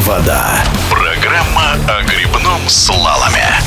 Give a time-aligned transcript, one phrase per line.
[0.00, 0.62] Вода.
[0.90, 3.58] Программа о грибном слаломе.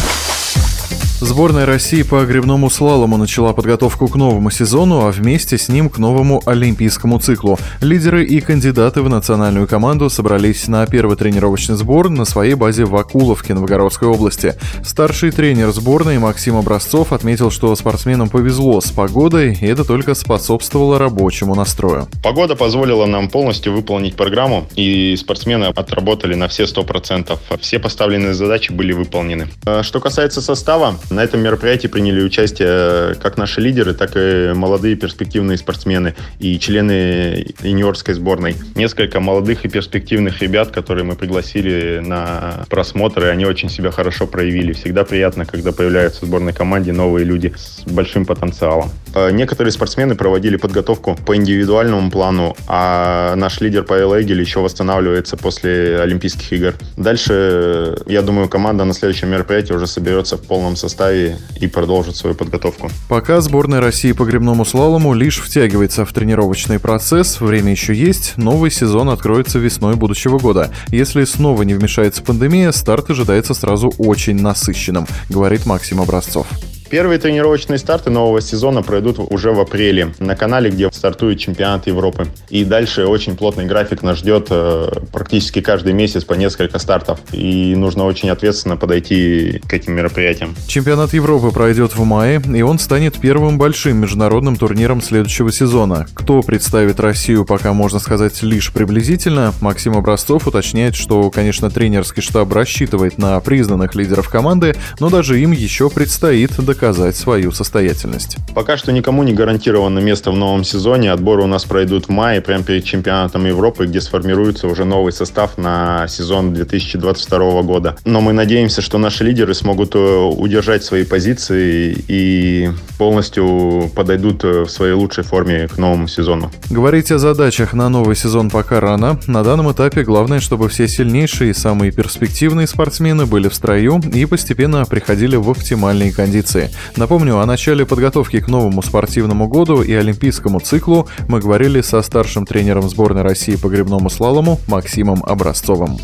[1.22, 5.98] Сборная России по гребному слалому начала подготовку к новому сезону, а вместе с ним к
[5.98, 7.60] новому олимпийскому циклу.
[7.82, 12.96] Лидеры и кандидаты в национальную команду собрались на первый тренировочный сбор на своей базе в
[12.96, 14.56] Акуловке Новгородской области.
[14.82, 21.00] Старший тренер сборной Максим Образцов отметил, что спортсменам повезло с погодой, и это только способствовало
[21.00, 22.08] рабочему настрою.
[22.24, 27.38] Погода позволила нам полностью выполнить программу, и спортсмены отработали на все 100%.
[27.60, 29.50] Все поставленные задачи были выполнены.
[29.66, 34.54] А что касается состава, на этом мероприятии приняли участие э, как наши лидеры, так и
[34.54, 38.56] молодые перспективные спортсмены и члены юниорской сборной.
[38.76, 44.28] Несколько молодых и перспективных ребят, которые мы пригласили на просмотр, и они очень себя хорошо
[44.28, 44.74] проявили.
[44.74, 48.92] Всегда приятно, когда появляются в сборной команде новые люди с большим потенциалом.
[49.16, 55.38] Э, некоторые спортсмены проводили подготовку по индивидуальному плану, а наш лидер Павел Эгель еще восстанавливается
[55.38, 56.76] после Олимпийских игр.
[56.98, 62.16] Дальше, я думаю, команда на следующем мероприятии уже соберется в полном составе составе и продолжит
[62.16, 62.90] свою подготовку.
[63.08, 68.70] Пока сборная России по гребному слалому лишь втягивается в тренировочный процесс, время еще есть, новый
[68.72, 70.72] сезон откроется весной будущего года.
[70.90, 76.48] Если снова не вмешается пандемия, старт ожидается сразу очень насыщенным, говорит Максим Образцов.
[76.90, 82.26] Первые тренировочные старты нового сезона пройдут уже в апреле на канале, где стартует чемпионат Европы.
[82.50, 87.20] И дальше очень плотный график нас ждет э, практически каждый месяц по несколько стартов.
[87.32, 90.56] И нужно очень ответственно подойти к этим мероприятиям.
[90.68, 96.08] Чемпионат Европы пройдет в мае, и он станет первым большим международным турниром следующего сезона.
[96.16, 99.54] Кто представит Россию, пока можно сказать лишь приблизительно.
[99.62, 105.52] Максим Образцов уточняет, что, конечно, тренерский штаб рассчитывает на признанных лидеров команды, но даже им
[105.52, 108.38] еще предстоит доказать доказать свою состоятельность.
[108.56, 111.12] Пока что никому не гарантировано место в новом сезоне.
[111.12, 115.58] Отборы у нас пройдут в мае, прямо перед чемпионатом Европы, где сформируется уже новый состав
[115.58, 117.98] на сезон 2022 года.
[118.06, 124.62] Но мы надеемся, что наши лидеры смогут э, удержать свои позиции и полностью подойдут э,
[124.62, 126.50] в своей лучшей форме к новому сезону.
[126.70, 129.20] Говорить о задачах на новый сезон пока рано.
[129.28, 134.26] На данном этапе главное, чтобы все сильнейшие и самые перспективные спортсмены были в строю и
[134.26, 136.69] постепенно приходили в оптимальные кондиции.
[136.96, 142.46] Напомню, о начале подготовки к новому спортивному году и олимпийскому циклу мы говорили со старшим
[142.46, 145.98] тренером сборной России по гребному слалому Максимом Образцовым.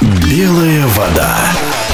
[0.00, 1.85] Белая вода.